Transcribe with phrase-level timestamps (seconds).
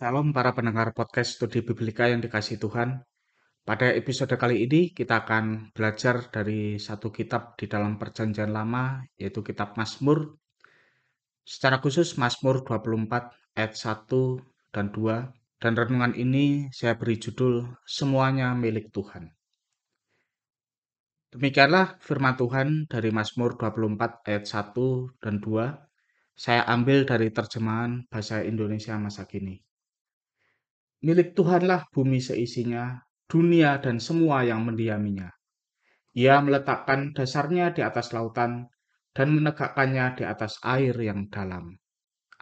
[0.00, 3.04] Salam para pendengar podcast Studi Biblika yang dikasih Tuhan.
[3.68, 9.44] Pada episode kali ini kita akan belajar dari satu kitab di dalam perjanjian lama yaitu
[9.44, 10.40] kitab Mazmur.
[11.44, 18.56] Secara khusus Mazmur 24 ayat 1 dan 2 dan renungan ini saya beri judul Semuanya
[18.56, 19.28] Milik Tuhan.
[21.28, 26.40] Demikianlah firman Tuhan dari Mazmur 24 ayat 1 dan 2.
[26.40, 29.60] Saya ambil dari terjemahan bahasa Indonesia masa kini.
[31.00, 35.32] Milik Tuhanlah bumi seisinya, dunia dan semua yang mendiaminya.
[36.12, 38.68] Ia meletakkan dasarnya di atas lautan
[39.16, 41.72] dan menegakkannya di atas air yang dalam.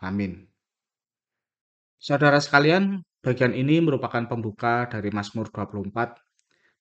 [0.02, 0.50] Amin.
[2.02, 6.18] Saudara sekalian, bagian ini merupakan pembuka dari Mazmur 24,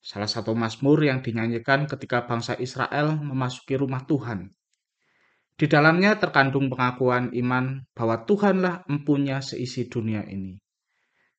[0.01, 4.49] salah satu Mazmur yang dinyanyikan ketika bangsa Israel memasuki rumah Tuhan.
[5.57, 10.57] Di dalamnya terkandung pengakuan iman bahwa Tuhanlah empunya seisi dunia ini.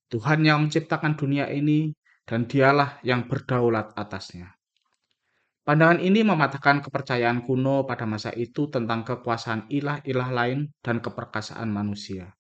[0.09, 1.93] Tuhan yang menciptakan dunia ini
[2.25, 4.57] dan dialah yang berdaulat atasnya.
[5.69, 12.33] Pandangan ini mematahkan kepercayaan kuno pada masa itu tentang kekuasaan ilah-ilah lain dan keperkasaan manusia.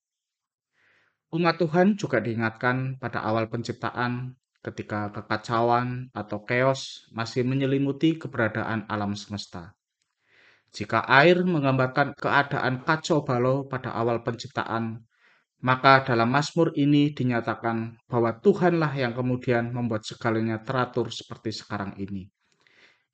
[1.28, 4.33] Umat Tuhan juga diingatkan pada awal penciptaan
[4.65, 9.77] ketika kekacauan atau chaos masih menyelimuti keberadaan alam semesta.
[10.73, 15.05] Jika air menggambarkan keadaan kacau balau pada awal penciptaan,
[15.59, 22.31] maka dalam Mazmur ini dinyatakan bahwa Tuhanlah yang kemudian membuat segalanya teratur seperti sekarang ini.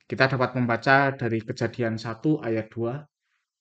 [0.04, 3.00] Kita dapat membaca dari kejadian 1 ayat 2,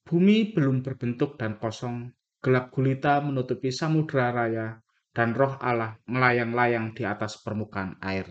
[0.03, 2.11] Bumi belum berbentuk dan kosong,
[2.43, 4.67] gelap gulita menutupi samudera raya,
[5.15, 8.27] dan roh Allah melayang-layang di atas permukaan air.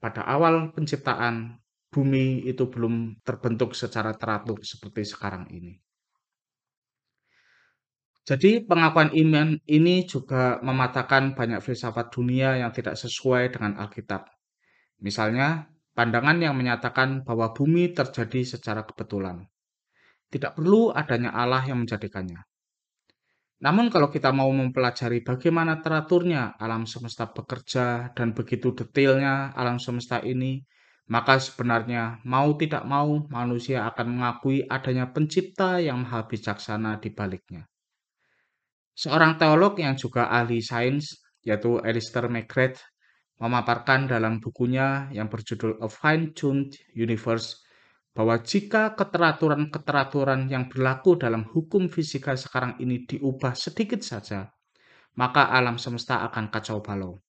[0.00, 1.60] Pada awal penciptaan,
[1.92, 5.76] bumi itu belum terbentuk secara teratur seperti sekarang ini.
[8.26, 14.26] Jadi pengakuan iman ini juga mematahkan banyak filsafat dunia yang tidak sesuai dengan Alkitab.
[14.98, 19.46] Misalnya, pandangan yang menyatakan bahwa bumi terjadi secara kebetulan.
[20.26, 22.42] Tidak perlu adanya Allah yang menjadikannya.
[23.62, 30.18] Namun kalau kita mau mempelajari bagaimana teraturnya alam semesta bekerja dan begitu detailnya alam semesta
[30.18, 30.66] ini,
[31.06, 37.70] maka sebenarnya mau tidak mau manusia akan mengakui adanya pencipta yang maha bijaksana di baliknya.
[38.96, 42.80] Seorang teolog yang juga ahli sains, yaitu Alistair McGrath,
[43.36, 47.60] memaparkan dalam bukunya yang berjudul A Fine-Tuned Universe
[48.16, 54.48] bahwa jika keteraturan-keteraturan yang berlaku dalam hukum fisika sekarang ini diubah sedikit saja,
[55.20, 57.20] maka alam semesta akan kacau balau.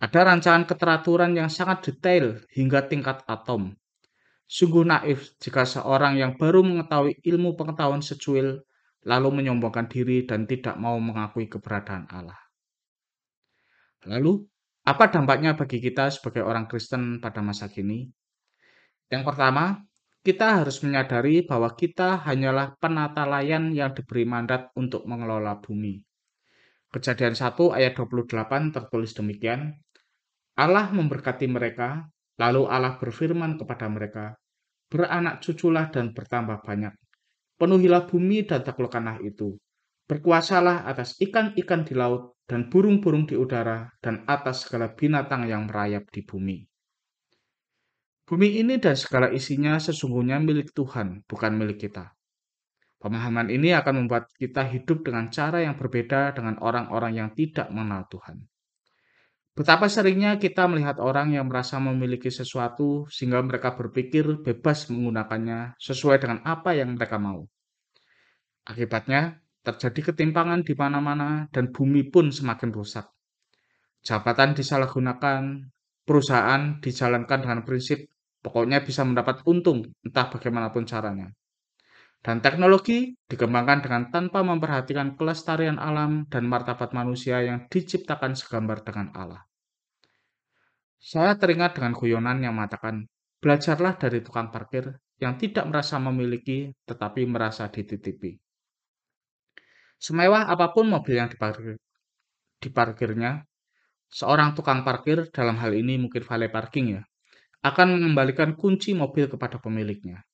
[0.00, 3.76] Ada rancangan keteraturan yang sangat detail hingga tingkat atom.
[4.48, 8.64] Sungguh naif jika seorang yang baru mengetahui ilmu pengetahuan secuil
[9.06, 12.38] lalu menyombongkan diri dan tidak mau mengakui keberadaan Allah.
[14.06, 14.42] Lalu,
[14.82, 18.10] apa dampaknya bagi kita sebagai orang Kristen pada masa kini?
[19.06, 19.78] Yang pertama,
[20.22, 26.02] kita harus menyadari bahwa kita hanyalah penata layan yang diberi mandat untuk mengelola bumi.
[26.94, 29.74] Kejadian 1 ayat 28 tertulis demikian,
[30.54, 32.06] Allah memberkati mereka,
[32.38, 34.38] lalu Allah berfirman kepada mereka,
[34.86, 36.94] beranak cuculah dan bertambah banyak,
[37.62, 39.54] Penuhilah bumi dan taklukkanlah itu.
[40.10, 46.10] Berkuasalah atas ikan-ikan di laut dan burung-burung di udara dan atas segala binatang yang merayap
[46.10, 46.58] di bumi.
[48.26, 52.10] Bumi ini dan segala isinya sesungguhnya milik Tuhan, bukan milik kita.
[52.98, 58.10] Pemahaman ini akan membuat kita hidup dengan cara yang berbeda dengan orang-orang yang tidak mengenal
[58.10, 58.42] Tuhan.
[59.52, 66.24] Betapa seringnya kita melihat orang yang merasa memiliki sesuatu sehingga mereka berpikir bebas menggunakannya sesuai
[66.24, 67.51] dengan apa yang mereka mau.
[68.62, 73.10] Akibatnya, terjadi ketimpangan di mana-mana dan bumi pun semakin rusak.
[74.02, 75.70] Jabatan disalahgunakan,
[76.02, 78.06] perusahaan dijalankan dengan prinsip
[78.42, 81.30] pokoknya bisa mendapat untung entah bagaimanapun caranya.
[82.22, 89.10] Dan teknologi dikembangkan dengan tanpa memperhatikan kelestarian alam dan martabat manusia yang diciptakan segambar dengan
[89.18, 89.42] Allah.
[91.02, 93.10] Saya teringat dengan guyonan yang mengatakan,
[93.42, 98.38] belajarlah dari tukang parkir yang tidak merasa memiliki tetapi merasa dititipi.
[100.02, 101.78] Semewah apa pun mobil yang diparkir,
[102.58, 103.46] diparkirnya,
[104.10, 107.02] seorang tukang parkir, dalam hal ini mungkin valet parking ya,
[107.62, 110.26] akan mengembalikan kunci mobil kepada pemiliknya.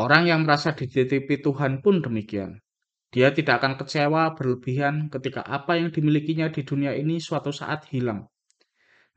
[0.00, 2.64] Orang yang merasa dititipi Tuhan pun demikian.
[3.12, 8.24] Dia tidak akan kecewa berlebihan ketika apa yang dimilikinya di dunia ini suatu saat hilang.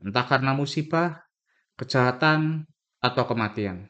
[0.03, 1.27] Entah karena musibah,
[1.79, 2.67] kejahatan,
[2.99, 3.87] atau kematian.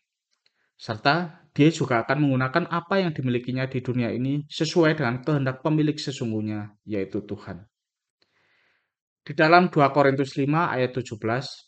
[0.77, 5.99] Serta dia juga akan menggunakan apa yang dimilikinya di dunia ini sesuai dengan kehendak pemilik
[5.99, 7.67] sesungguhnya, yaitu Tuhan.
[9.27, 11.19] Di dalam 2 Korintus 5 ayat 17,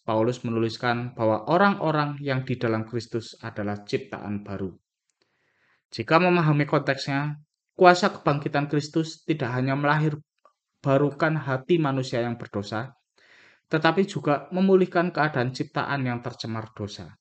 [0.08, 4.72] Paulus menuliskan bahwa orang-orang yang di dalam Kristus adalah ciptaan baru.
[5.92, 7.36] Jika memahami konteksnya,
[7.76, 10.16] kuasa kebangkitan Kristus tidak hanya melahir
[10.80, 12.96] barukan hati manusia yang berdosa,
[13.68, 17.12] tetapi juga memulihkan keadaan ciptaan yang tercemar dosa.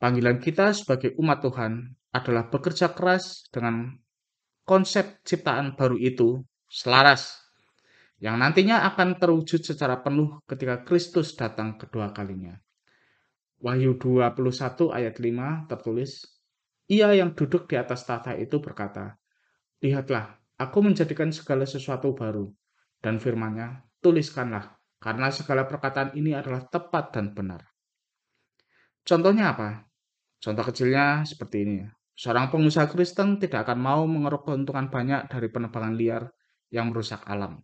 [0.00, 4.00] Panggilan kita sebagai umat Tuhan adalah bekerja keras dengan
[4.64, 6.40] konsep ciptaan baru itu
[6.72, 7.36] selaras
[8.20, 12.56] yang nantinya akan terwujud secara penuh ketika Kristus datang kedua kalinya.
[13.60, 16.24] Wahyu 21 ayat 5 tertulis,
[16.88, 19.20] Ia yang duduk di atas tahta itu berkata,
[19.84, 22.48] Lihatlah, aku menjadikan segala sesuatu baru.
[23.00, 27.64] Dan firmannya, tuliskanlah, karena segala perkataan ini adalah tepat dan benar.
[29.04, 29.89] Contohnya apa?
[30.40, 31.78] Contoh kecilnya seperti ini.
[32.16, 36.28] Seorang pengusaha Kristen tidak akan mau mengeruk keuntungan banyak dari penebangan liar
[36.72, 37.60] yang merusak alam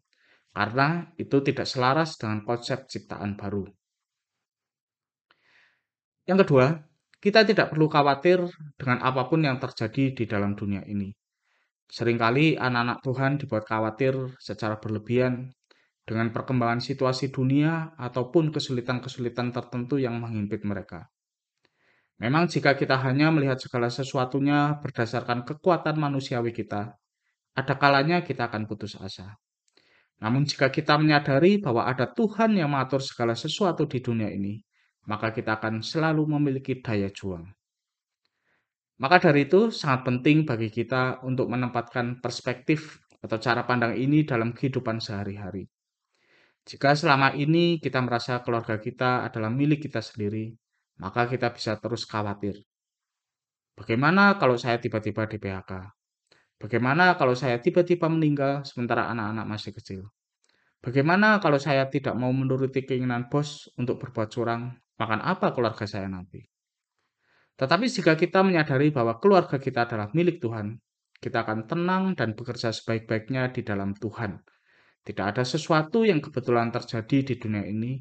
[0.56, 3.69] karena itu tidak selaras dengan konsep ciptaan baru.
[6.25, 6.81] Yang kedua,
[7.20, 8.40] kita tidak perlu khawatir
[8.81, 11.12] dengan apa pun yang terjadi di dalam dunia ini.
[11.93, 15.52] Seringkali anak-anak Tuhan dibuat khawatir secara berlebihan
[16.08, 21.05] dengan perkembangan situasi dunia ataupun kesulitan-kesulitan tertentu yang menghimpit mereka.
[22.17, 26.97] Memang jika kita hanya melihat segala sesuatunya berdasarkan kekuatan manusiawi kita,
[27.53, 29.37] ada kalanya kita akan putus asa.
[30.25, 34.57] Namun jika kita menyadari bahwa ada Tuhan yang mengatur segala sesuatu di dunia ini,
[35.05, 37.45] maka kita akan selalu memiliki daya juang.
[38.97, 44.57] Maka dari itu sangat penting bagi kita untuk menempatkan perspektif atau cara pandang ini dalam
[44.57, 45.69] kehidupan sehari-hari.
[46.65, 50.57] Jika selama ini kita merasa keluarga kita adalah milik kita sendiri,
[51.01, 52.61] maka kita bisa terus khawatir.
[53.77, 55.73] Bagaimana kalau saya tiba-tiba di PHK?
[56.57, 60.01] Bagaimana kalau saya tiba-tiba meninggal sementara anak-anak masih kecil?
[60.81, 64.73] Bagaimana kalau saya tidak mau menuruti keinginan bos untuk berbuat curang?
[64.97, 66.41] Makan apa keluarga saya nanti?
[67.57, 70.77] Tetapi jika kita menyadari bahwa keluarga kita adalah milik Tuhan,
[71.21, 74.41] kita akan tenang dan bekerja sebaik-baiknya di dalam Tuhan.
[75.05, 77.97] Tidak ada sesuatu yang kebetulan terjadi di dunia ini.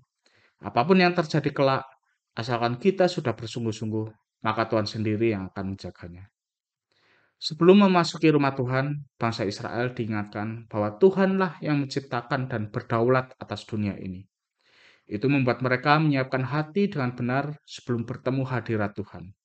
[0.63, 1.83] Apa pun yang terjadi kelak,
[2.35, 4.07] asalkan kita sudah bersungguh-sungguh,
[4.43, 6.29] maka Tuhan sendiri yang akan menjaganya.
[7.35, 13.95] Sebelum memasuki rumah Tuhan, bangsa Israel diingatkan bahwa Tuhanlah yang menciptakan dan berdaulat atas dunia
[13.99, 14.23] ini.
[15.05, 19.35] Itu membuat mereka menyiapkan hati dengan benar sebelum bertemu hadirat Tuhan.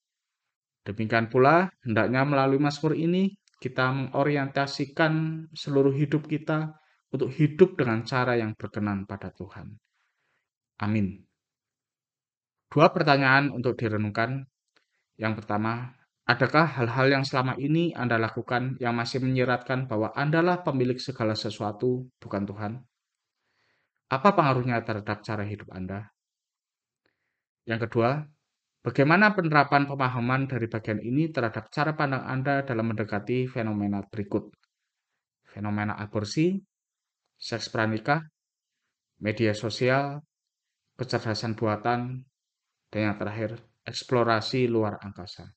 [0.87, 6.73] Demikian pula, hendaknya melalui Mazmur ini, kita mengorientasikan seluruh hidup kita
[7.13, 9.77] untuk hidup dengan cara yang berkenan pada Tuhan.
[10.81, 11.30] Amin.
[12.71, 14.47] Dua pertanyaan untuk direnungkan.
[15.19, 16.01] Yang pertama,
[16.31, 22.07] Adakah hal-hal yang selama ini Anda lakukan yang masih menyiratkan bahwa Andalah pemilik segala sesuatu,
[22.23, 22.73] bukan Tuhan?
[24.15, 26.07] Apa pengaruhnya terhadap cara hidup Anda?
[27.67, 28.23] Yang kedua,
[28.87, 34.55] bagaimana penerapan pemahaman dari bagian ini terhadap cara pandang Anda dalam mendekati fenomena berikut?
[35.51, 36.63] Fenomena aborsi,
[37.35, 38.23] seks pranikah,
[39.19, 40.23] media sosial,
[40.95, 42.23] kecerdasan buatan,
[42.91, 43.57] dan yang terakhir,
[43.87, 45.49] eksplorasi luar angkasa.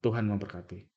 [0.00, 0.89] Tuhan memberkati.